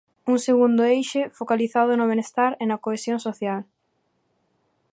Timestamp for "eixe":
0.95-1.21